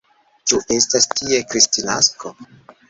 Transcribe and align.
Ĉu 0.51 0.61
estas 0.77 1.07
tie 1.21 1.43
Kristnasko? 1.53 2.35